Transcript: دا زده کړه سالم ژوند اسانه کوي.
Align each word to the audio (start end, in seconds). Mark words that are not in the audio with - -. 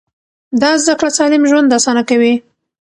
دا 0.61 0.71
زده 0.83 0.93
کړه 0.99 1.09
سالم 1.17 1.43
ژوند 1.49 1.75
اسانه 1.77 2.03
کوي. 2.09 2.33